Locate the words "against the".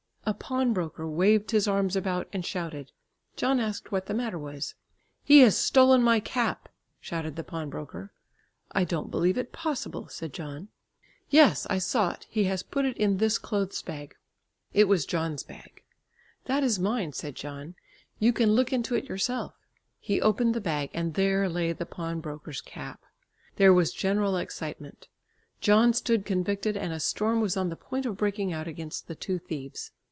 28.67-29.15